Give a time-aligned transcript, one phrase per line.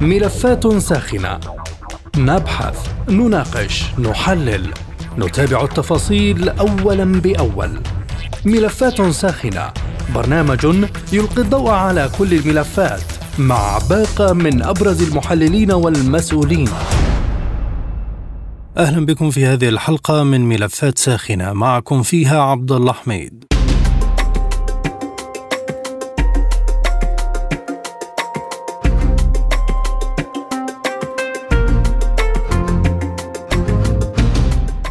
[0.00, 1.40] ملفات ساخنة.
[2.16, 4.70] نبحث نناقش نحلل.
[5.18, 7.80] نتابع التفاصيل اولا بأول.
[8.44, 9.72] ملفات ساخنة.
[10.14, 10.64] برنامج
[11.12, 13.02] يلقي الضوء على كل الملفات.
[13.38, 16.68] مع باقة من أبرز المحللين والمسؤولين.
[18.76, 21.52] أهلا بكم في هذه الحلقة من ملفات ساخنة.
[21.52, 23.44] معكم فيها عبد الله حميد.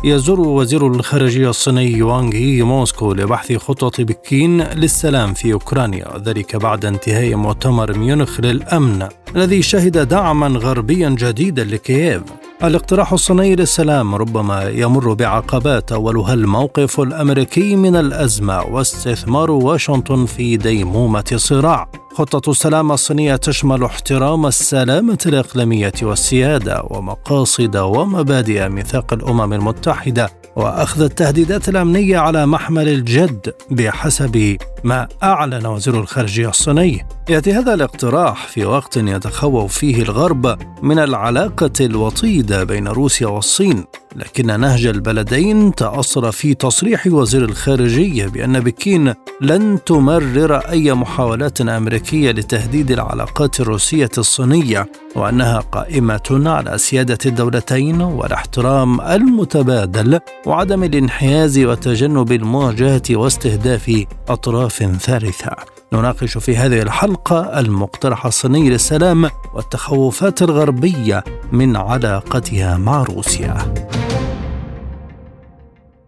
[0.06, 6.86] يزور وزير الخارجية الصيني يوانغ هي موسكو لبحث خطط بكين للسلام في أوكرانيا ذلك بعد
[6.86, 12.22] انتهاء مؤتمر ميونخ للأمن الذي شهد دعما غربيا جديدا لكييف.
[12.64, 21.26] الاقتراح الصيني للسلام ربما يمر بعقبات أولها الموقف الأمريكي من الأزمة واستثمار واشنطن في ديمومة
[21.32, 31.02] الصراع خطة السلام الصينية تشمل احترام السلامة الإقليمية والسيادة ومقاصد ومبادئ ميثاق الأمم المتحدة وأخذ
[31.02, 37.06] التهديدات الأمنية على محمل الجد بحسب ما أعلن وزير الخارجية الصيني.
[37.30, 43.84] يأتي هذا الاقتراح في وقت يتخوف فيه الغرب من العلاقة الوطيدة بين روسيا والصين
[44.16, 52.32] لكن نهج البلدين تأثر في تصريح وزير الخارجية بأن بكين لن تمرر أي محاولات أمريكية
[52.32, 63.04] لتهديد العلاقات الروسية الصينية وأنها قائمة على سيادة الدولتين والاحترام المتبادل وعدم الانحياز وتجنب المواجهة
[63.12, 65.73] واستهداف أطراف ثالثة.
[65.94, 73.74] نناقش في هذه الحلقة المقترح الصيني للسلام والتخوفات الغربية من علاقتها مع روسيا.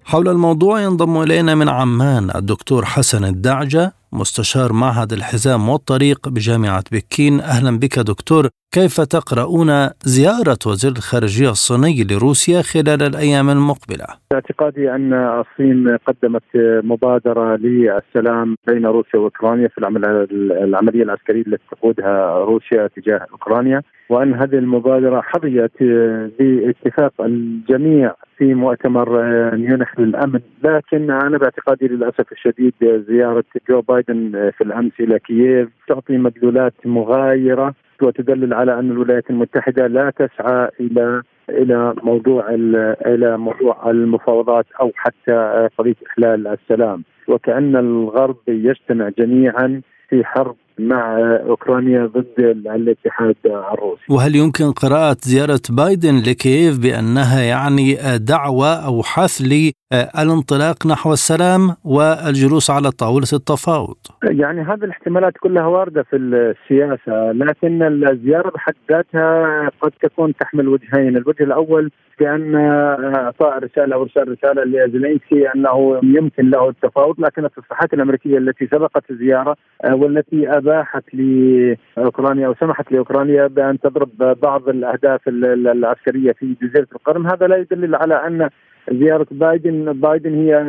[0.05, 7.41] حول الموضوع ينضم إلينا من عمان الدكتور حسن الدعجة مستشار معهد الحزام والطريق بجامعة بكين
[7.41, 9.69] أهلا بك دكتور كيف تقرؤون
[10.03, 16.43] زيارة وزير الخارجية الصيني لروسيا خلال الأيام المقبلة؟ اعتقادي أن الصين قدمت
[16.83, 24.55] مبادرة للسلام بين روسيا وأوكرانيا في العملية العسكرية التي تقودها روسيا تجاه أوكرانيا وأن هذه
[24.55, 25.83] المبادرة حظيت
[26.39, 29.21] باتفاق الجميع في مؤتمر
[29.55, 32.73] ميونخ للأمن، لكن أنا باعتقادي للأسف الشديد
[33.09, 37.73] زيارة جو بايدن في الأمس إلى كييف تعطي مدلولات مغايرة
[38.03, 42.49] وتدلل على أن الولايات المتحدة لا تسعى إلى إلى موضوع
[43.05, 47.03] إلى موضوع المفاوضات أو حتى قضية إحلال السلام.
[47.27, 51.17] وكأن الغرب يجتمع جميعا في حرب مع
[51.49, 52.39] أوكرانيا ضد
[52.75, 54.03] الاتحاد الروسي.
[54.09, 62.69] وهل يمكن قراءة زيارة بايدن لكييف بأنها يعني دعوة أو حث للانطلاق نحو السلام والجلوس
[62.69, 69.91] على طاولة التفاوض؟ يعني هذه الاحتمالات كلها واردة في السياسة، لكن الزيارة بحد ذاتها قد
[70.03, 72.55] تكون تحمل وجهين، الوجه الأول بأن
[73.15, 79.03] إعطاء رسالة أو إرسال رسالة لزيلينسكي أنه يمكن له التفاوض، لكن التصريحات الأمريكية التي سبقت
[79.09, 79.55] الزيارة
[79.91, 84.09] والتي اباحت لأوكرانيا أو سمحت لأوكرانيا بأن تضرب
[84.41, 87.27] بعض الأهداف العسكرية في جزيرة القرم.
[87.27, 88.49] هذا لا يدلل على أن
[88.91, 90.63] زيارة بايدن بايدن هي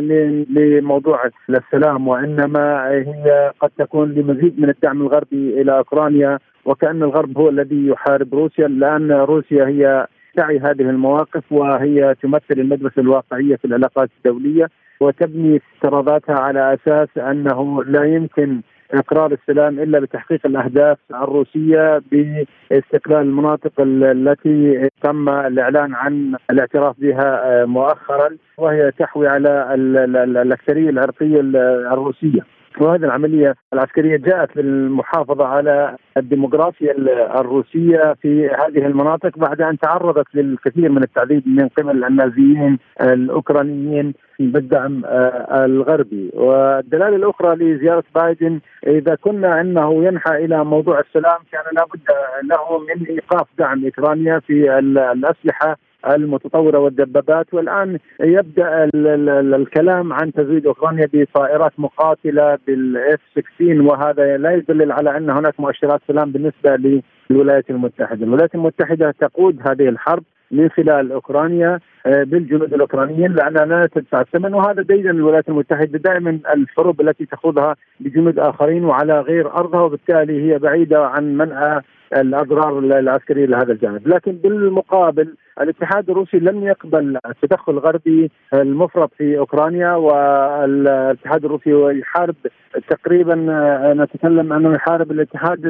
[0.50, 7.48] لموضوع السلام وإنما هي قد تكون لمزيد من الدعم الغربي إلى أوكرانيا وكأن الغرب هو
[7.48, 14.10] الذي يحارب روسيا لأن روسيا هي تعي هذه المواقف وهي تمثل المدرسة الواقعية في العلاقات
[14.18, 14.68] الدولية
[15.00, 18.60] وتبني افتراضاتها على أساس أنه لا يمكن
[18.94, 28.36] إقرار السلام إلا بتحقيق الأهداف الروسية باستقلال المناطق التي تم الإعلان عن الاعتراف بها مؤخرا
[28.58, 31.40] وهي تحوي على الأكثرية العرقية
[31.92, 32.55] الروسية.
[32.80, 36.92] وهذه العملية العسكرية جاءت للمحافظة على الديمقراطية
[37.40, 45.02] الروسية في هذه المناطق بعد أن تعرضت للكثير من التعذيب من قبل النازيين الأوكرانيين بالدعم
[45.04, 46.30] آه، الغربي.
[46.34, 52.00] والدلالة الأخرى لزيارة بايدن إذا كنا أنه ينحى إلى موضوع السلام كان لابد
[52.42, 55.76] له من إيقاف دعم أوكرانيا في الأسلحة
[56.14, 58.90] المتطورة والدبابات والآن يبدأ
[59.56, 66.00] الكلام عن تزويد أوكرانيا بطائرات مقاتلة بالإف 16 وهذا لا يدلل على أن هناك مؤشرات
[66.08, 73.32] سلام بالنسبة للولايات المتحدة، الولايات المتحدة تقود هذه الحرب من خلال أوكرانيا آه، بالجنود الأوكرانيين
[73.32, 79.20] لأنها لا تدفع الثمن وهذا ديدا الولايات المتحدة دائما الحروب التي تخوضها بجنود آخرين وعلى
[79.20, 81.80] غير أرضها وبالتالي هي بعيدة عن منع
[82.16, 89.92] الأضرار العسكرية لهذا الجانب، لكن بالمقابل الاتحاد الروسي لم يقبل التدخل الغربي المفرط في أوكرانيا
[89.94, 92.34] والاتحاد الروسي يحارب
[92.88, 93.34] تقريبا
[93.96, 95.66] نتكلم أنه يحارب الاتحاد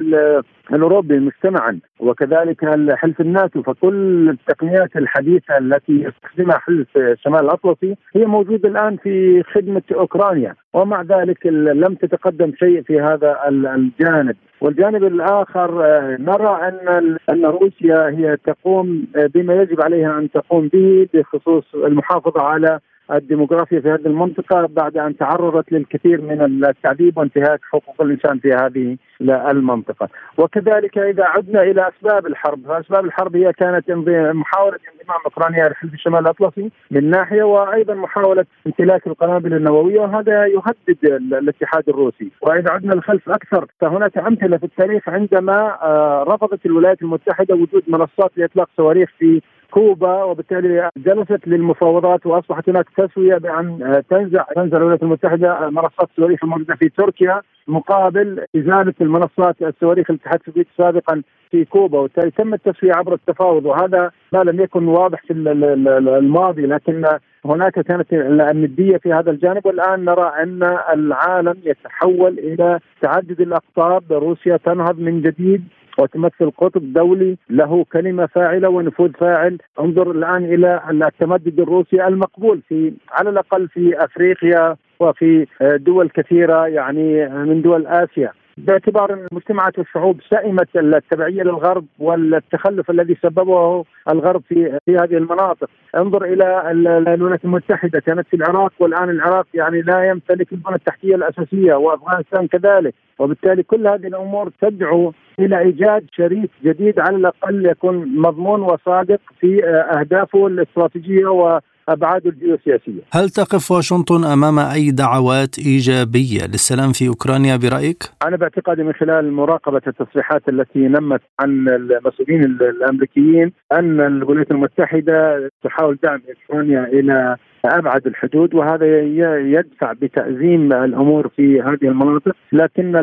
[0.73, 1.81] الأوروبي مجتمعا.
[2.01, 6.89] وكذلك حلف الناتو فكل التقنيات الحديثة التي يستخدمها حلف
[7.25, 10.55] شمال الأطلسي هي موجودة الآن في خدمة أوكرانيا.
[10.77, 11.47] ومع ذلك
[11.83, 14.37] لم تتقدم شيء في هذا الجانب.
[14.61, 21.09] والجانب الآخر آه، نرى أن أن روسيا هي تقوم بما يجب عليها أن تقوم به
[21.15, 22.81] بخصوص المحافظة على
[23.13, 28.97] الديموغرافيا في هذه المنطقة بعد أن تعرضت للكثير من التعذيب وانتهاك حقوق الإنسان في هذه
[29.21, 30.09] المنطقة.
[30.39, 36.21] وكذلك إذا عدنا إلى أسباب الحرب فأسباب الحرب هي كانت محاولة انضمام أوكرانيا لحلف الشمال
[36.21, 42.31] الأطلسي من ناحية وأيضا محاولة امتلاك القنابل النووية وهذا يهدد الاتحاد الروسي.
[42.43, 48.31] وإذا عدنا الخلف أكثر فهناك أمثلة في التاريخ عندما آه، رفضت الولايات المتحدة وجود منصات
[48.37, 55.03] لإطلاق صواريخ في كوبا وبالتالي جلست للمفاوضات وأصبحت هناك تسوية بأن آه، تنزع تنزع الولايات
[55.03, 61.99] المتحدة منصات الصواريخ الموجودة في تركيا مقابل إزالة المنصات الصواريخ الاتحاد السوفيتي سابقا في كوبا.
[61.99, 67.05] وبالتالي تم التسوية عبر التفاوض وهذا ما لم يكن واضح في الماضي لكن
[67.45, 69.67] هناك كانت النديه في هذا الجانب.
[69.67, 74.13] والآن نرى أن العالم يتحول إلى تعدد الأقطاب.
[74.13, 75.65] روسيا تنهض من جديد.
[75.99, 79.59] وتمثل قطب دولي له كلمة فاعلة ونفوذ فاعل.
[79.81, 87.29] انظر الآن إلى التمدد الروسي المقبول في على الأقل في أفريقيا وفي دول كثيرة يعني
[87.29, 88.33] من دول آسيا.
[88.59, 95.71] باعتبار أن المجتمعات والشعوب سئمت التبعية للغرب والتخلف الذي سببه الغرب في في هذه المناطق،
[95.97, 101.75] انظر إلى الولايات المتحدة كانت في العراق والآن العراق يعني لا يمتلك البنى التحتية الأساسية
[101.75, 108.61] وأفغانستان كذلك، وبالتالي كل هذه الأمور تدعو إلى إيجاد شريك جديد على الأقل يكون مضمون
[108.61, 113.03] وصادق في أهدافه الاستراتيجية و ابعاده الجيوسياسية.
[113.13, 119.33] هل تقف واشنطن أمام أي دعوات إيجابية للسلام في أوكرانيا برأيك؟ أنا باعتقادي من خلال
[119.33, 127.37] مراقبة التصريحات التي نمت عن المسؤولين الأمريكيين أن الولايات المتحدة تحاول دعم أوكرانيا إلى
[127.67, 129.01] ابعد الحدود وهذا
[129.41, 132.33] يدفع بتأزيم الأمور في هذه المناطق.
[132.53, 132.97] لكن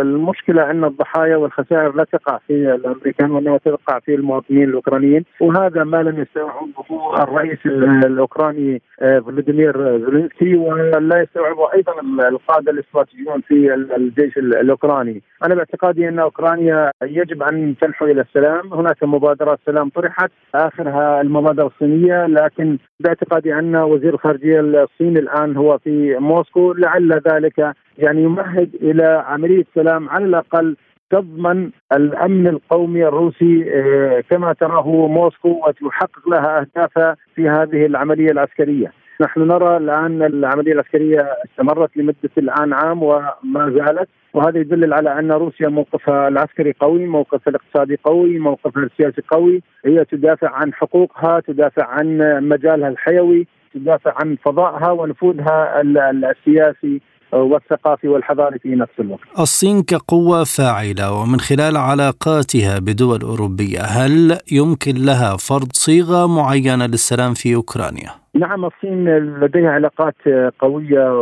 [0.00, 5.24] المشكلة أن الضحايا والخسائر لا تقع في الأمريكان وإنما تقع في المواطنين الأوكرانيين.
[5.40, 7.66] وهذا ما لم يستوعبه الرئيس
[8.06, 11.92] الأوكراني آه، فلاديمير زيلينسكي ولا يستوعبه أيضا
[12.28, 15.22] القادة الاستراتيجيون في الجيش الأوكراني.
[15.46, 18.72] أنا باعتقادي أن أوكرانيا يجب أن تنحو إلى السلام.
[18.74, 22.26] هناك مبادرات سلام طرحت آخرها المبادرة الصينية.
[22.26, 29.24] لكن باعتقادي أن وزير الخارجية الصيني الآن هو في موسكو لعل ذلك يعني يمهد إلى
[29.26, 30.76] عملية سلام على الأقل
[31.10, 38.92] تضمن الأمن القومي الروسي آه، كما تراه موسكو وتحقق لها أهدافها في هذه العملية العسكرية.
[39.20, 45.32] نحن نرى الآن العملية العسكرية استمرت لمدة الآن عام وما زالت وهذا يدل على أن
[45.32, 51.86] روسيا موقفها العسكري قوي، موقفها الاقتصادي قوي، موقفها السياسي قوي، هي تدافع عن حقوقها، تدافع
[51.86, 52.18] عن
[52.48, 55.82] مجالها الحيوي، تدافع عن فضائها ونفوذها
[56.30, 57.00] السياسي
[57.32, 59.20] والثقافي والحضاري في نفس الوقت.
[59.38, 67.34] الصين كقوة فاعلة ومن خلال علاقاتها بدول أوروبية هل يمكن لها فرض صيغة معينة للسلام
[67.34, 71.20] في أوكرانيا؟ نعم الصين لديها علاقات قوية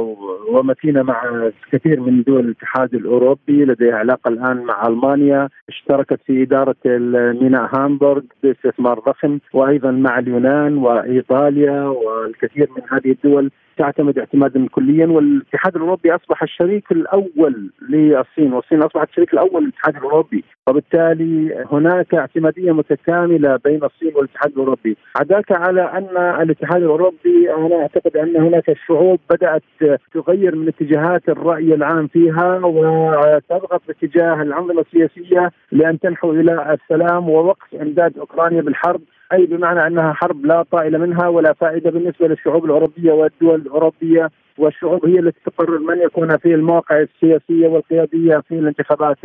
[0.53, 6.77] ومتينة مع كثير من دول الاتحاد الأوروبي لديها علاقة الآن مع ألمانيا اشتركت في إدارة
[7.43, 15.07] ميناء هامبورغ باستثمار ضخم وأيضا مع اليونان وإيطاليا والكثير من هذه الدول تعتمد اعتمادا كليا.
[15.07, 20.45] والاتحاد الأوروبي أصبح الشريك الأول للصين والصين أصبحت الشريك الأول للاتحاد الأوروبي.
[20.69, 24.97] وبالتالي هناك اعتمادية متكاملة بين الصين والاتحاد الأوروبي.
[25.17, 27.00] عداك على أن الاتحاد الأوروبي
[27.57, 29.63] أنا أعتقد أن هناك شعوب بدأت
[30.15, 37.75] تغير من اتجاهات الرأي العام فيها وتضغط باتجاه الأنظمة السياسية لأن تنحو إلى السلام ووقف
[37.75, 39.01] إمداد أوكرانيا بالحرب.
[39.33, 44.31] أي بمعنى أنها حرب لا طائل منها ولا فائدة بالنسبة للشعوب الأوروبية والدول الأوروبية.
[44.61, 49.17] والشعوب هي التي تقرر من يكون في المواقع السياسية والقيادية في الانتخابات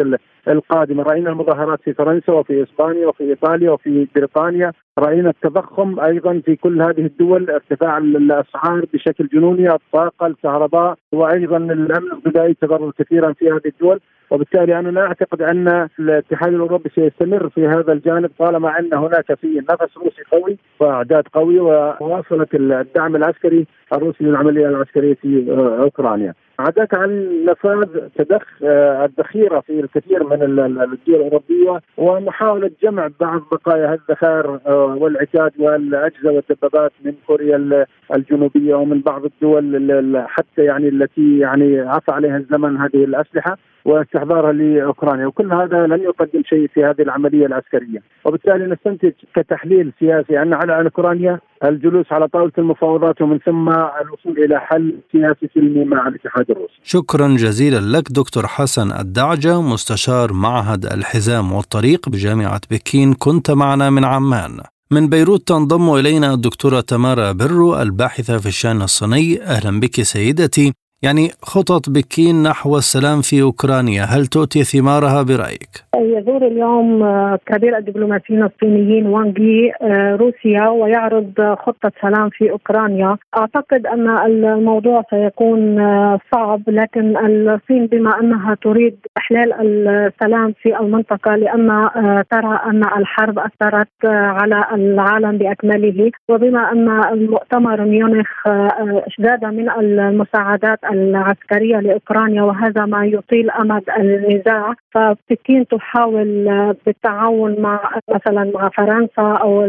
[0.47, 6.55] القادمة، رأينا المظاهرات في فرنسا وفي إسبانيا وفي إيطاليا وفي بريطانيا، رأينا التضخم أيضا في
[6.55, 13.51] كل هذه الدول، ارتفاع الأسعار بشكل جنوني، الطاقة، الكهرباء وأيضا الأمن الغذائي تضرر كثيرا في
[13.51, 18.93] هذه الدول، وبالتالي أنا لا أعتقد أن الاتحاد الأوروبي سيستمر في هذا الجانب طالما أن
[18.93, 25.45] هناك في نفس روسي قوي وأعداد قوية ومواصله الدعم العسكري الروسي للعملية العسكرية في
[25.79, 26.33] أوكرانيا.
[26.59, 33.93] عادة عن نفاذ تدخ آه، الذخيرة في الكثير من الدول الأوروبية ومحاولة جمع بعض بقايا
[33.93, 41.79] الذخائر آه، والعتاد والأجهزة والدبابات من كوريا الجنوبية ومن بعض الدول حتى يعني التي يعني
[41.79, 45.27] عفى عليها الزمن هذه الأسلحة واستحضارها لأوكرانيا.
[45.27, 47.99] وكل هذا لن يقدم شيء في هذه العملية العسكرية.
[48.25, 51.39] وبالتالي نستنتج كتحليل سياسي ان على أوكرانيا.
[51.63, 56.79] الجلوس على طاولة المفاوضات ومن ثم الوصول إلى حل سياسي سلمي مع الاتحاد الروسي.
[56.83, 63.13] شكرا جزيلا لك دكتور حسن الدعجة مستشار معهد الحزام والطريق بجامعة بكين.
[63.13, 64.51] كنت معنا من عمان.
[64.91, 69.41] من بيروت تنضم إلينا الدكتورة تمارا برو الباحثة في الشأن الصيني.
[69.43, 70.73] أهلا بك سيدتي.
[71.03, 74.03] يعني خطط بكين نحو السلام في أوكرانيا.
[74.03, 81.91] هل تؤتي ثمارها برأيك؟ يزور اليوم آه، كبير الدبلوماسيين الصينيين وانغي آه، روسيا ويعرض خطة
[82.01, 83.17] سلام في أوكرانيا.
[83.37, 91.35] أعتقد أن الموضوع سيكون آه، صعب لكن الصين بما أنها تريد إحلال السلام في المنطقة
[91.35, 91.89] لأن
[92.31, 96.11] ترى أن الحرب أثرت على العالم بأكمله.
[96.29, 104.73] وبما أن المؤتمر ميونخ ازداد من المساعدات العسكرية لأوكرانيا وهذا ما يطيل أمد النزاع.
[104.91, 106.47] فبكين تحاول
[106.85, 107.79] بالتعاون مع
[108.15, 109.61] مثلا مع فرنسا أو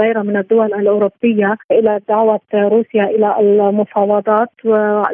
[0.00, 4.48] غيرها من الدول الأوروبية إلى دعوة روسيا إلى المفاوضات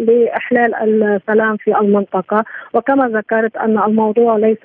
[0.01, 2.45] لإحلال السلام في المنطقة.
[2.75, 4.63] وكما ذكرت أن الموضوع ليس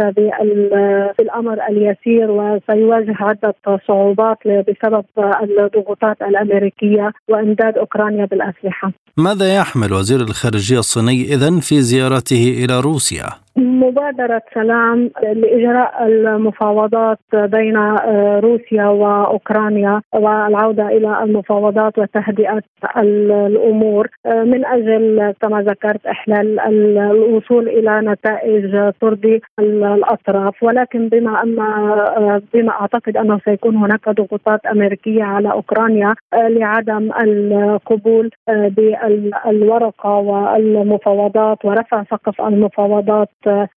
[1.18, 3.56] بالأمر اليسير وسيواجه عدة
[3.88, 5.06] صعوبات بسبب
[5.44, 8.92] الضغوطات الأمريكية وإمداد أوكرانيا بالأسلحة.
[9.18, 17.78] ماذا يحمل وزير الخارجية الصيني إذن في زيارته إلى روسيا؟ مبادرة سلام لإجراء المفاوضات بين
[17.78, 22.62] آه، روسيا وأوكرانيا والعودة إلى المفاوضات وتهدئة
[22.98, 30.64] الأمور آه، من أجل كما ذكرت إحلال الوصول إلى نتائج ترضي الأطراف.
[30.64, 38.30] ولكن بما أن آه، بما أعتقد أنه سيكون هناك ضغوطات أمريكية على أوكرانيا لعدم القبول
[38.48, 43.30] بالورقة والمفاوضات ورفع سقف المفاوضات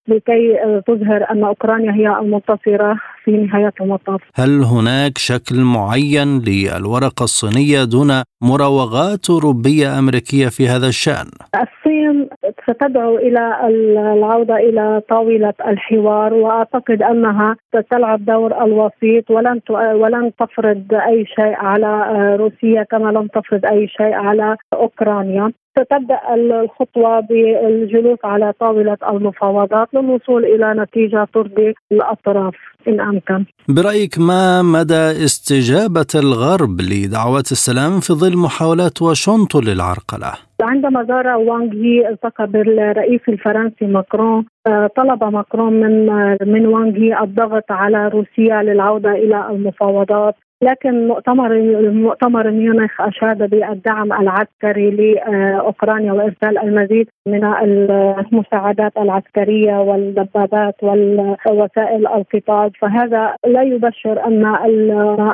[0.09, 4.21] لكي تظهر أن أوكرانيا هي المنتصرة في نهاية المطاف.
[4.35, 12.29] هل هناك شكل معين للورقة الصينية دون مراوغات اوروبيه أمريكية في هذا الشأن؟ الصين
[12.63, 13.69] ستدعو إلى
[14.15, 22.37] العودة إلى طاولة الحوار وأعتقد أنها ستلعب دور الوسيط ولن ولن تفرض أي شيء على
[22.37, 30.45] روسيا كما لم تفرض أي شيء على أوكرانيا ستبدأ الخطوة بالجلوس على طاولة المفاوضات للوصول
[30.45, 32.55] إلى نتيجة ترضي الأطراف
[32.89, 33.45] ان امكن.
[33.69, 41.73] برأيك ما مدى استجابة الغرب لدعوات السلام في ظل محاولات واشنطن للعرقلة؟ عندما زار وانغ
[41.73, 46.07] هي التقى بالرئيس الفرنسي ماكرون آه، طلب ماكرون من
[46.47, 51.61] من وانغ الضغط على روسيا للعودة إلى المفاوضات لكن مؤتمر
[51.91, 63.37] مؤتمر ميونخ أشاد بالدعم العسكري لأوكرانيا وإرسال المزيد من المساعدات العسكرية والدبابات ووسائل القتال فهذا
[63.47, 64.47] لا يبشر أن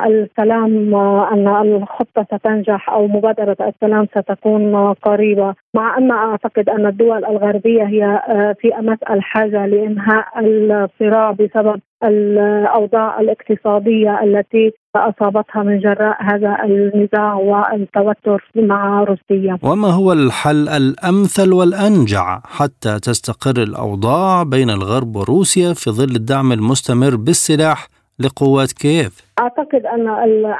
[0.05, 0.95] السلام
[1.33, 4.71] أن الخطة ستنجح أو مبادرة السلام ستكون
[5.15, 8.21] قريبة مع أن أعتقد أن الدول الغربية هي
[8.61, 18.51] في أمس الحاجة لإنهاء الصراع بسبب الأوضاع الاقتصادية التي أصابتها من جراء هذا النزاع والتوتر
[18.55, 19.57] مع روسيا.
[19.63, 27.15] وما هو الحل الأمثل والأنجع حتى تستقر الأوضاع بين الغرب وروسيا في ظل الدعم المستمر
[27.15, 27.87] بالسلاح
[28.19, 30.09] لقوات كييف؟ أعتقد أن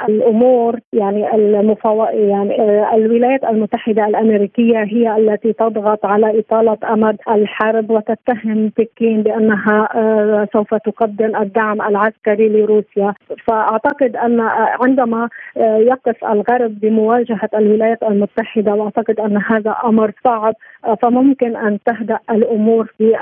[0.08, 2.04] الأمور يعني المفاو...
[2.04, 9.88] يعني آه، الولايات المتحدة الأمريكية هي التي تضغط على إطالة أمد الحرب وتتهم بكين بأنها
[9.94, 13.14] آه، سوف تقدم الدعم العسكري لروسيا
[13.46, 14.40] فأعتقد أن
[14.80, 20.54] عندما آه، يقف الغرب بمواجهة الولايات المتحدة وأعتقد أن هذا أمر صعب
[21.02, 23.12] فممكن أن تهدأ الأمور في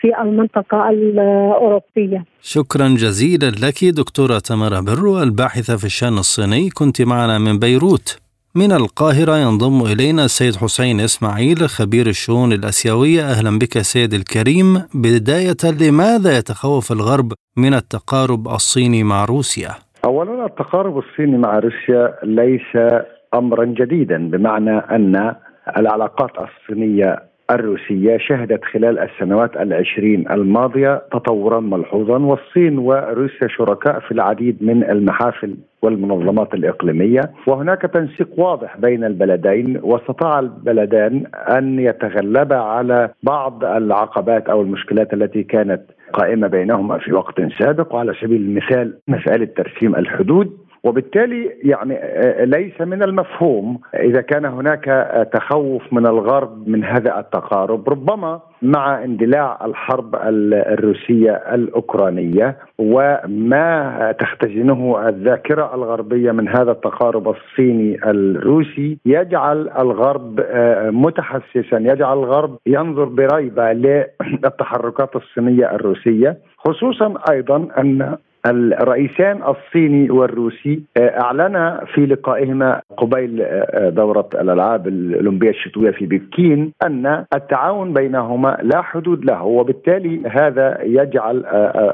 [0.00, 2.24] في المنطقة الأوروبية.
[2.40, 8.18] شكرا جزيلا لك دكتورة تمر سارة برو الباحثة في الشأن الصيني كنت معنا من بيروت.
[8.54, 13.22] من القاهرة ينضم إلينا السيد حسين إسماعيل خبير الشؤون الأسيوية.
[13.22, 14.82] أهلا بك سيد الكريم.
[14.94, 19.70] بداية لماذا يتخوف الغرب من التقارب الصيني مع روسيا؟
[20.04, 22.92] أولا التقارب الصيني مع روسيا ليس
[23.34, 25.34] أمرا جديدا بمعنى أن
[25.76, 34.56] العلاقات الصينية الروسية شهدت خلال السنوات العشرين الماضية تطورا ملحوظا والصين وروسيا شركاء في العديد
[34.60, 37.20] من المحافل والمنظمات الإقليمية.
[37.46, 45.42] وهناك تنسيق واضح بين البلدين واستطاع البلدان أن يتغلبا على بعض العقبات أو المشكلات التي
[45.42, 45.82] كانت
[46.12, 47.94] قائمة بينهما في وقت سابق.
[47.94, 54.88] وعلى سبيل المثال مسألة ترسيم الحدود وبالتالي يعني آه، ليس من المفهوم إذا كان هناك
[54.88, 57.88] آه، تخوف من الغرب من هذا التقارب.
[57.88, 60.14] ربما مع اندلاع الحرب
[60.54, 71.78] الروسية الأوكرانية وما تختزنه الذاكرة الغربية من هذا التقارب الصيني الروسي يجعل الغرب آه، متحسسا
[71.78, 81.84] يجعل الغرب ينظر بريبة للتحركات الصينية الروسية خصوصا أيضا أن الرئيسان الصيني والروسي آه، اعلنا
[81.94, 88.82] في لقائهما قبيل آه، آه، دورة الألعاب الأولمبية الشتوية في بكين أن التعاون بينهما لا
[88.82, 91.44] حدود له وبالتالي هذا يجعل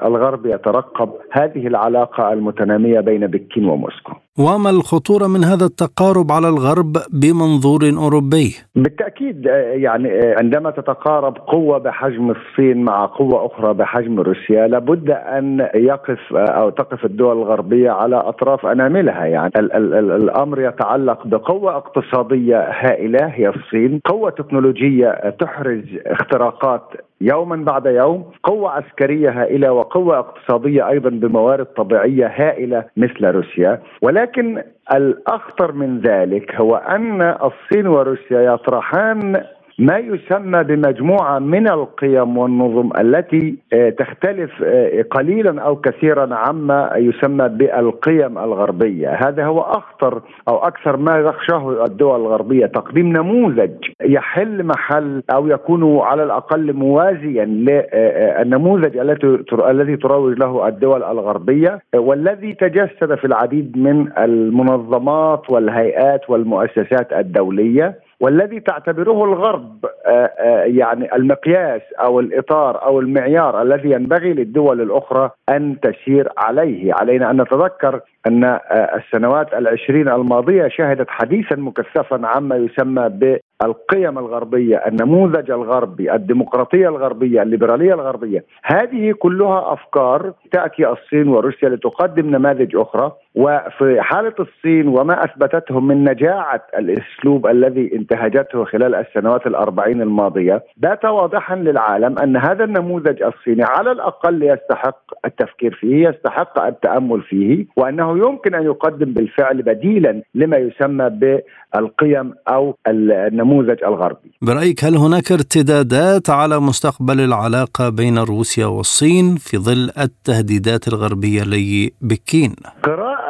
[0.02, 4.12] الغرب يترقب هذه العلاقة المتنامية بين بكين وموسكو.
[4.38, 9.46] وما الخطورة من هذا التقارب على الغرب بمنظور أوروبي؟ بالتأكيد
[9.84, 10.08] يعني
[10.40, 17.04] عندما تتقارب قوة بحجم الصين مع قوة أخرى بحجم روسيا لابد أن يقف أو تقف
[17.04, 23.48] الدول الغربية على أطراف أناملها يعني ال ال ال الأمر يتعلق بقوة اقتصادية هائلة هي
[23.48, 31.66] الصين، قوة تكنولوجية تحرز اختراقات يوما بعد يوم قوة عسكرية هائلة وقوة اقتصادية أيضا بموارد
[31.66, 33.82] طبيعية هائلة مثل روسيا.
[34.02, 39.42] ولكن الأخطر من ذلك هو أن الصين وروسيا يطرحان
[39.78, 47.48] ما يسمى بمجموعة من القيم والنظم التي آه، تختلف آه، قليلا أو كثيرا عما يسمى
[47.48, 52.66] بالقيم الغربية، هذا هو أخطر أو أكثر ما يخشاه الدول الغربية.
[52.66, 53.70] تقديم نموذج
[54.02, 62.54] يحل محل أو يكون على الأقل موازيا للنموذج الذي الذي تروج له الدول الغربية والذي
[62.54, 68.07] تجسد في العديد من المنظمات والهيئات والمؤسسات الدولية.
[68.20, 75.30] والذي تعتبره الغرب آه، آه، يعني المقياس أو الإطار أو المعيار الذي ينبغي للدول الأخرى
[75.48, 82.56] أن تسير عليه، علينا أن نتذكر أن آه، السنوات العشرين الماضية شهدت حديثا مكثفا عما
[82.56, 91.68] يسمى بالقيم الغربية، النموذج الغربي، الديمقراطية الغربية، الليبرالية الغربية، هذه كلها أفكار تأتي الصين وروسيا
[91.68, 93.12] لتقدم نماذج أخرى.
[93.38, 101.04] وفي حالة الصين وما اثبتته من نجاعة الأسلوب الذي انتهجته خلال السنوات الأربعين الماضية بات
[101.04, 108.18] واضحا للعالم أن هذا النموذج الصيني على الأقل يستحق التفكير فيه يستحق التأمل فيه وأنه
[108.18, 116.30] يمكن أن يقدم بالفعل بديلا لما يسمى بالقيم أو النموذج الغربي برأيك هل هناك ارتدادات
[116.30, 123.27] على مستقبل العلاقة بين روسيا والصين في ظل التهديدات الغربية لبكين؟ قراءة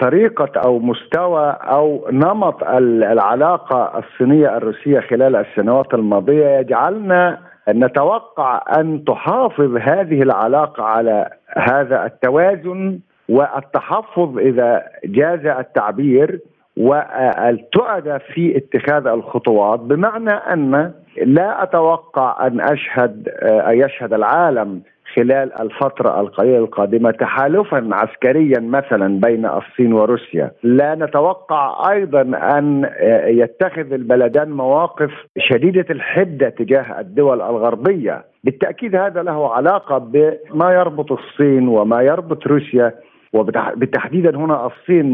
[0.00, 9.76] طريقة أو مستوى أو نمط العلاقة الصينية الروسية خلال السنوات الماضية يجعلنا نتوقع أن تحافظ
[9.76, 16.40] هذه العلاقة على هذا التوازن والتحفظ إذا جاز التعبير
[16.76, 19.80] والتؤدى في اتخاذ الخطوات.
[19.80, 20.92] بمعنى أن
[21.24, 23.28] لا أتوقع أن أشهد
[23.68, 24.82] يشهد العالم
[25.16, 30.50] خلال الفترة القليلة القادمة تحالفا عسكريا مثلا بين الصين وروسيا.
[30.62, 32.20] لا نتوقع أيضا
[32.58, 32.90] أن
[33.26, 38.24] يتخذ البلدان مواقف شديدة الحدة تجاه الدول الغربية.
[38.44, 42.92] بالتأكيد هذا له علاقة بما يربط الصين وما يربط روسيا
[43.32, 45.06] وبالتحديد هنا الصين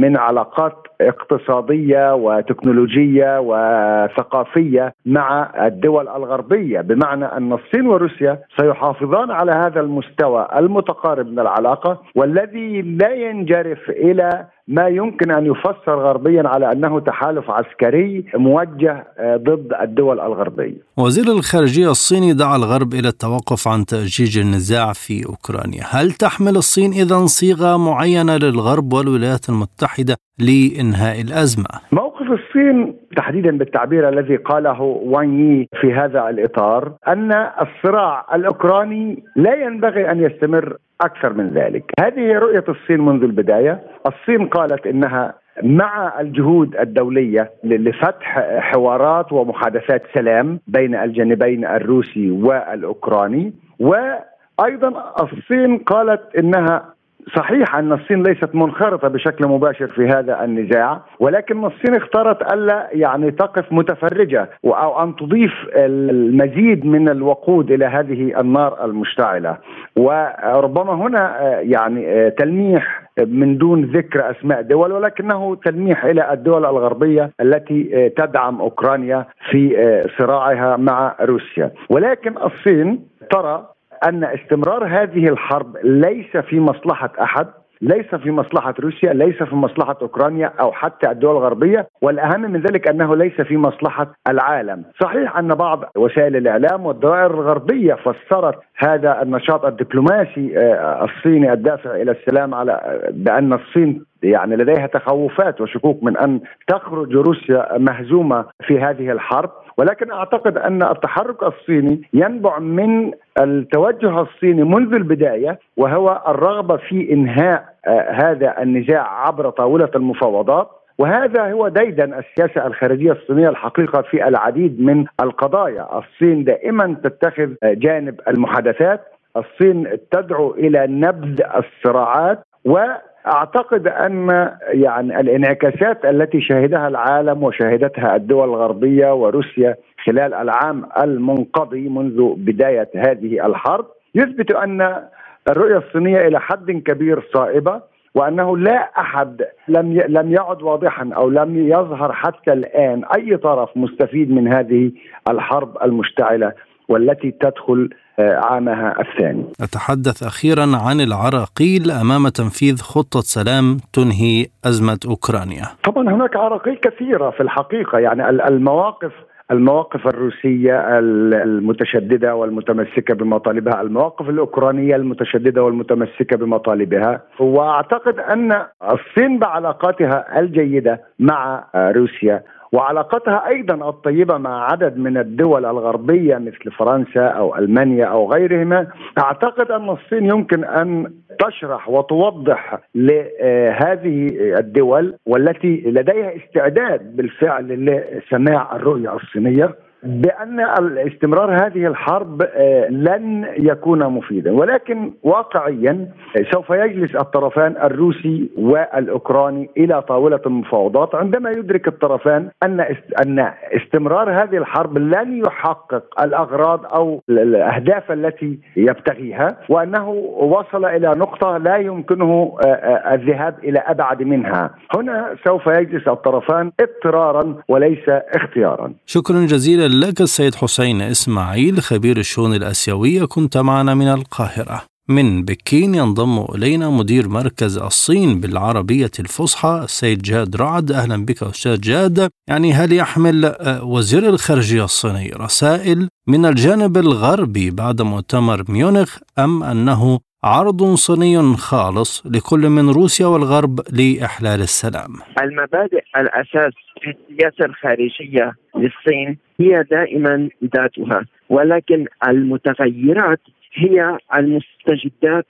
[0.00, 9.80] من علاقات اقتصادية وتكنولوجية وثقافية مع الدول الغربية بمعنى أن الصين وروسيا سيحافظان على هذا
[9.80, 17.00] المستوى المتقارب من العلاقة والذي لا ينجرف إلى ما يمكن أن يفسر غربيا على أنه
[17.00, 20.80] تحالف عسكري موجه ضد الدول الغربية.
[20.96, 26.92] وزير الخارجية الصيني دعا الغرب إلى التوقف عن تأجيج النزاع في أوكرانيا، هل تحمل الصين
[26.92, 35.40] اذا صيغة معينة للغرب والولايات المتحدة لإنهاء الأزمة؟ موقف الصين تحديدا بالتعبير الذي قاله وان
[35.40, 42.38] يي في هذا الإطار أن الصراع الأوكراني لا ينبغي أن يستمر أكثر من ذلك، هذه
[42.38, 50.94] رؤية الصين منذ البداية، الصين قالت إنها مع الجهود الدولية لفتح حوارات ومحادثات سلام بين
[50.94, 53.52] الجانبين الروسي والأوكراني.
[53.80, 56.95] وأيضا الصين قالت إنها
[57.34, 63.30] صحيح أن الصين ليست منخرطة بشكل مباشر في هذا النزاع ولكن الصين اختارت ألا يعني
[63.30, 69.58] تقف متفرجة أو أن تضيف المزيد من الوقود إلى هذه النار المشتعلة.
[69.96, 76.64] وربما هنا آه، يعني آه، تلميح من دون ذكر أسماء دول ولكنه تلميح إلى الدول
[76.64, 79.76] الغربية التي آه، تدعم أوكرانيا في
[80.18, 81.70] صراعها مع روسيا.
[81.90, 87.46] ولكن الصين ترى أن استمرار هذه الحرب ليس في مصلحة أحد
[87.80, 92.88] ليس في مصلحة روسيا ليس في مصلحة أوكرانيا أو حتى الدول الغربية والأهم من ذلك
[92.88, 94.84] أنه ليس في مصلحة العالم.
[95.02, 102.10] صحيح أن بعض وسائل الإعلام والدوائر الغربية فسرت هذا النشاط الدبلوماسي آه، الصيني الدافع إلى
[102.10, 109.12] السلام على بأن الصين يعني لديها تخوفات وشكوك من أن تخرج روسيا مهزومة في هذه
[109.12, 109.50] الحرب.
[109.78, 117.76] ولكن أعتقد أن التحرك الصيني ينبع من التوجه الصيني منذ البداية وهو الرغبة في إنهاء
[117.86, 120.70] آه، هذا النزاع عبر طاولة المفاوضات.
[120.98, 128.20] وهذا هو ديدن السياسة الخارجية الصينية الحقيقة في العديد من القضايا، الصين دائما تتخذ جانب
[128.28, 129.00] المحادثات،
[129.36, 132.45] الصين تدعو إلى نبذ الصراعات.
[132.66, 132.78] و
[133.26, 142.34] اعتقد أن يعني الانعكاسات التي شهدها العالم وشهدتها الدول الغربية وروسيا خلال العام المنقضي منذ
[142.36, 145.02] بداية هذه الحرب يثبت أن
[145.48, 147.82] الرؤية الصينية إلى حد كبير صائبة
[148.14, 154.30] وأنه لا أحد لم لم يعد واضحا أو لم يظهر حتى الآن أي طرف مستفيد
[154.30, 154.92] من هذه
[155.30, 156.52] الحرب المشتعلة
[156.88, 159.44] والتي تدخل عامها الثاني.
[159.60, 165.64] أتحدث أخيرا عن العراقيل أمام تنفيذ خطة سلام تنهي أزمة أوكرانيا.
[165.84, 169.12] طبعا هناك عراقيل كثيرة في الحقيقة يعني المواقف
[169.50, 178.52] المواقف الروسية المتشددة والمتمسكة بمطالبها المواقف الأوكرانية المتشددة والمتمسكة بمطالبها وأعتقد أن
[178.92, 187.26] الصين بعلاقاتها الجيدة مع روسيا وعلاقتها أيضا الطيبة مع عدد من الدول الغربية مثل فرنسا
[187.26, 188.86] أو ألمانيا أو غيرهما.
[189.18, 199.16] أعتقد أن الصين يمكن أن تشرح وتوضح لهذه الدول والتي لديها استعداد بالفعل لسماع الرؤية
[199.16, 199.74] الصينية.
[200.02, 200.60] بأن
[201.06, 204.52] استمرار هذه الحرب آه، لن يكون مفيدا.
[204.52, 206.08] ولكن واقعيا
[206.52, 212.80] سوف يجلس الطرفان الروسي والأوكراني إلى طاولة المفاوضات عندما يدرك الطرفان أن
[213.26, 221.56] أن استمرار هذه الحرب لن يحقق الأغراض أو الأهداف التي يبتغيها وأنه وصل إلى نقطة
[221.56, 224.70] لا يمكنه آه، آه، الذهاب إلى أبعد منها.
[224.96, 228.92] هنا سوف يجلس الطرفان اضطرارا وليس اختيارا.
[229.06, 234.82] شكرا جزيلا لك السيد حسين إسماعيل خبير الشؤون الآسيوية كنت معنا من القاهرة.
[235.08, 240.92] من بكين ينضم إلينا مدير مركز الصين بالعربية الفصحى السيد جاد رعد.
[240.92, 242.30] أهلا بك أستاذ جاد.
[242.48, 249.62] يعني هل يحمل آه، وزير الخارجية الصيني رسائل من الجانب الغربي بعد مؤتمر ميونخ أم
[249.62, 255.10] أنه عرض صيني خالص لكل من روسيا والغرب لإحلال السلام.
[255.42, 263.40] المبادئ الأساس في السياسة الخارجية للصين هي دائما ذاتها ولكن المتغيرات
[263.74, 265.46] هي المستجدات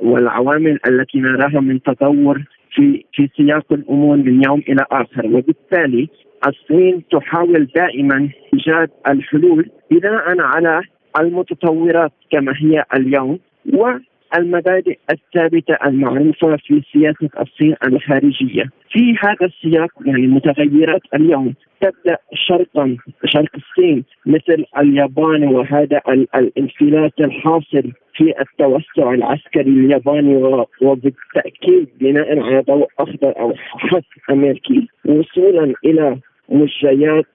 [0.00, 5.26] والعوامل التي نراها من تطور في في سياق الأمور من يوم إلى آخر.
[5.26, 6.08] وبالتالي
[6.46, 10.82] الصين تحاول دائما إيجاد الحلول بناء على
[11.20, 13.38] المتطورات كما هي اليوم
[13.72, 13.90] و
[14.36, 18.70] المبادئ الثابتة المعروفة في سياسه الصين الخارجية.
[18.90, 26.00] في هذا السياق يعني متغيرات اليوم تبدأ شرقا شرق الصين مثل اليابان وهذا
[26.34, 30.36] الانفلات الحاصل في التوسع العسكري الياباني
[30.82, 37.26] وبالتأكيد بناء على ضوء أخضر أو حث أمريكي وصولا إلى مجريات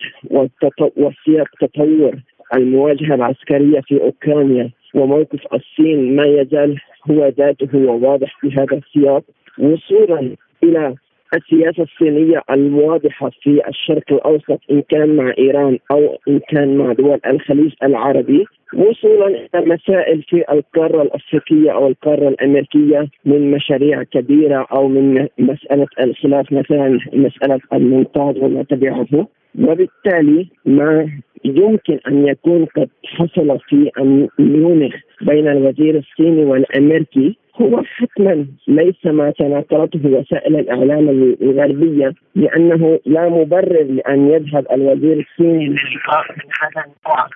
[0.98, 2.16] وسياق تطور
[2.56, 9.24] المواجهة العسكرية في أوكرانيا وموقف الصين ما يزال هو ذاته وواضح في هذا السياق
[9.60, 10.96] وصولا إلى
[11.36, 17.20] السياسة الصينية الواضحة في الشرق الأوسط إن كان مع إيران أو إن كان مع دول
[17.26, 24.88] الخليج العربي وصولا إلى مسائل في القارة الأفريقية أو القارة الأمريكية من مشاريع كبيرة أو
[24.88, 29.28] من مسألة الخلاف مثلا مسألة المنطاد وما تبعه.
[29.60, 31.10] وبالتالي ما
[31.46, 33.92] يمكن أن يكون قد حصل في
[34.40, 43.30] ميونخ بين الوزير الصيني والأمريكي هو حتما ليس ما تناقلته وسائل الإعلام الغربية لأنه لا
[43.30, 47.28] مبرر لأن يذهب الوزير الصيني للقاء من هذا النوع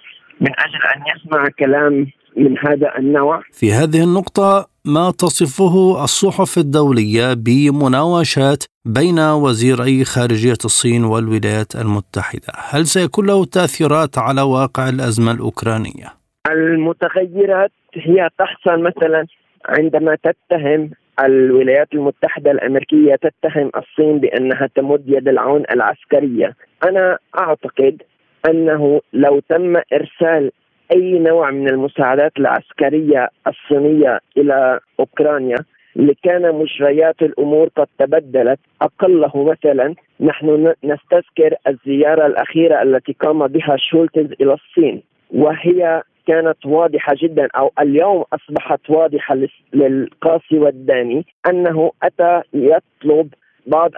[0.42, 3.42] من أجل أن يسمع كلام من هذا النوع.
[3.52, 12.54] في هذه النقطة ما تصفه الصحف الدولية بمناوشات بين وزيري خارجية الصين والولايات المتحدة.
[12.70, 16.08] هل سيكون له تأثيرات على واقع الأزمة الأوكرانية؟
[16.52, 19.26] المتغيرات هي تحصل مثلا
[19.66, 20.92] عندما تتهم
[21.26, 26.56] الولايات المتحدة الأمريكية تتهم الصين بأنها تمد يد العون العسكرية.
[26.84, 28.02] أنا أعتقد
[28.50, 30.52] أنه لو تم إرسال
[30.92, 35.58] أي نوع من المساعدات العسكرية الصينية إلى أوكرانيا
[35.96, 44.32] لكان مجريات الأمور قد تبدلت؟ اقله مثلا نحن نستذكر الزيارة الأخيرة التي قام بها شولتز
[44.42, 49.38] إلى الصين وهي كانت واضحة جدا أو اليوم أصبحت واضحة
[49.74, 53.34] للقاسي والداني أنه أتى يطلب
[53.68, 53.92] بعض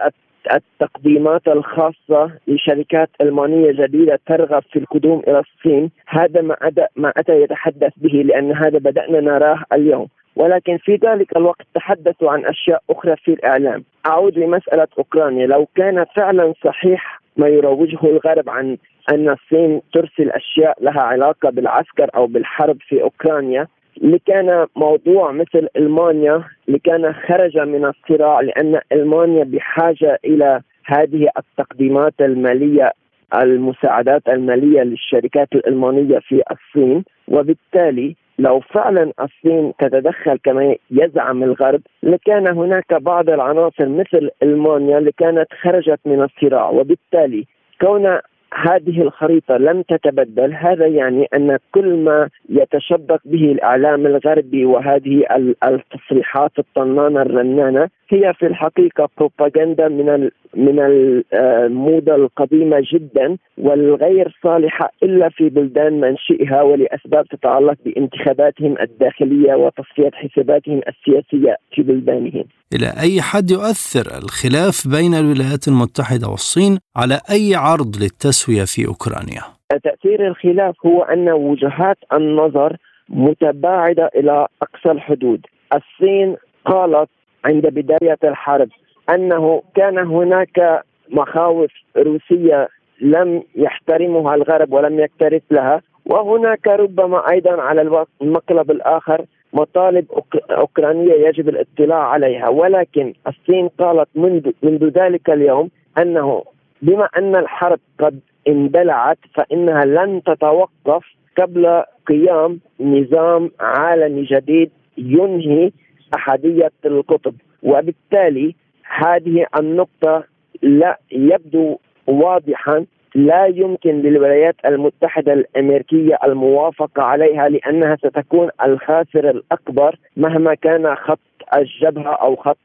[0.54, 5.90] التقديمات الخاصة لشركات ألمانية جديدة ترغب في القدوم إلى الصين.
[6.06, 10.08] هذا ما أتى, ما أتى يتحدث به لأن هذا بدأنا نراه اليوم.
[10.36, 13.84] ولكن في ذلك الوقت تحدثوا عن أشياء أخرى في الإعلام.
[14.06, 15.46] أعود لمسألة أوكرانيا.
[15.46, 18.76] لو كان فعلا صحيح ما يروجه الغرب عن
[19.12, 26.44] أن الصين ترسل أشياء لها علاقة بالعسكر أو بالحرب في أوكرانيا لكان موضوع مثل ألمانيا
[26.68, 32.92] لكان خرج من الصراع لأن ألمانيا بحاجة إلى هذه التقديمات المالية
[33.34, 37.04] المساعدات المالية للشركات الألمانية في الصين.
[37.28, 45.46] وبالتالي لو فعلا الصين تتدخل كما يزعم الغرب لكان هناك بعض العناصر مثل ألمانيا لكانت
[45.62, 46.70] خرجت من الصراع.
[46.70, 47.46] وبالتالي
[47.80, 48.18] كون
[48.54, 50.54] هذه الخريطة لم تتبدل.
[50.54, 55.24] هذا يعني أن كل ما يتشبك به الإعلام الغربي وهذه
[55.64, 65.28] التصريحات الطنانة الرنانة هي في الحقيقة بروباغندا من من الموضة القديمة جدا والغير صالحة إلا
[65.28, 72.44] في بلدان منشئها ولأسباب تتعلق بانتخاباتهم الداخلية وتصفية حساباتهم السياسية في بلدانهم
[72.74, 79.42] إلى أي حد يؤثر الخلاف بين الولايات المتحدة والصين على أي عرض للتسوية في أوكرانيا؟
[79.84, 82.76] تأثير الخلاف هو أن وجهات النظر
[83.08, 87.10] متباعدة إلى أقصى الحدود الصين قالت
[87.44, 88.68] عند بداية الحرب
[89.14, 92.68] أنه كان هناك مخاوف روسية
[93.00, 100.06] لم يحترمها الغرب ولم يكترث لها وهناك ربما أيضا على المقلب الآخر مطالب
[100.50, 102.48] أوكرانية يجب الاطلاع عليها.
[102.48, 106.44] ولكن الصين قالت منذ, منذ ذلك اليوم أنه
[106.82, 111.04] بما أن الحرب قد اندلعت فإنها لن تتوقف
[111.38, 115.70] قبل قيام نظام عالمي جديد ينهي
[116.14, 120.24] أحدية القطب وبالتالي هذه النقطة
[120.62, 130.54] لا يبدو واضحا لا يمكن للولايات المتحدة الأمريكية الموافقة عليها لأنها ستكون الخاسر الأكبر مهما
[130.54, 131.18] كان خط
[131.56, 132.58] الجبهة أو خط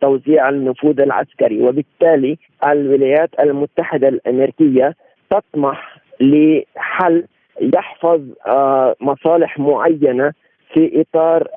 [0.00, 1.62] توزيع النفوذ العسكري.
[1.62, 4.94] وبالتالي الولايات المتحدة الأمريكية
[5.30, 7.24] تطمح لحل
[7.60, 10.32] يحفظ آه، مصالح معينة
[10.74, 11.48] في إطار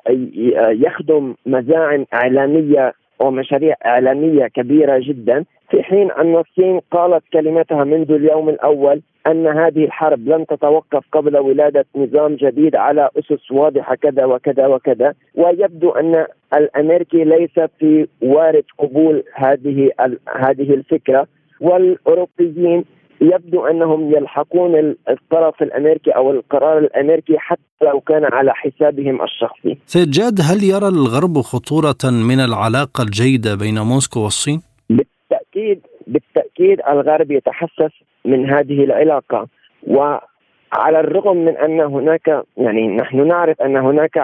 [0.86, 5.44] يخدم مزاعم إعلامية ومشاريع إعلامية كبيرة جدا.
[5.70, 11.36] في حين أن الصين قالت كلمتها منذ اليوم الأول أن هذه الحرب لن تتوقف قبل
[11.36, 15.14] ولادة نظام جديد على أسس واضحة كذا وكذا وكذا.
[15.34, 19.90] ويبدو أن الأمريكي ليس في وارد قبول هذه
[20.36, 21.26] هذه الفكرة.
[21.60, 22.84] والأوروبيين
[23.20, 29.78] يبدو أنهم يلحقون الطرف الأمريكي أو القرار الأمريكي حتى لو كان على حسابهم الشخصي.
[29.86, 37.30] سيد جاد هل يرى الغرب خطورة من العلاقة الجيدة بين موسكو والصين؟ بالتاكيد بالتأكيد الغرب
[37.30, 37.92] يتحسس
[38.24, 39.46] من هذه العلاقة
[39.86, 44.16] وعلى الرغم من أن هناك يعني نحن نعرف أن هناك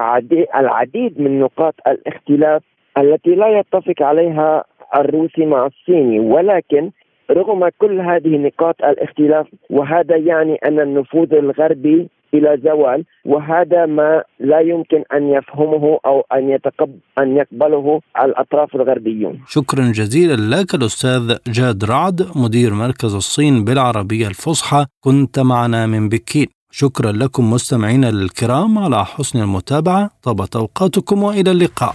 [0.56, 2.62] العديد من نقاط الاختلاف
[2.98, 4.64] التي لا يتفق عليها
[4.96, 6.90] الروسي مع الصيني ولكن
[7.30, 14.60] رغم كل هذه نقاط الاختلاف وهذا يعني أن النفوذ الغربي إلى زوال وهذا ما لا
[14.60, 19.40] يمكن أن يفهمه أو أن يتقبل أن يقبله الأطراف الغربيون.
[19.48, 26.46] شكرا جزيلا لك الأستاذ جاد رعد مدير مركز الصين بالعربية الفصحى كنت معنا من بكين.
[26.70, 31.94] شكرا لكم مستمعينا الكرام على حسن المتابعة طابت أوقاتكم وإلى اللقاء.